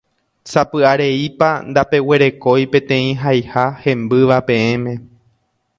Sapy'areípa 0.51 1.49
ndapeguerekói 1.73 2.65
peteĩ 2.73 3.07
haiha 3.25 3.67
hembýva 3.85 4.41
peẽme. 4.49 4.99